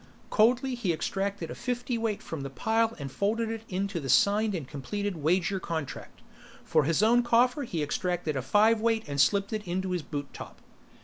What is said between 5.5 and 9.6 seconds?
contract. For his own coffer he extracted a fiveweight and slipped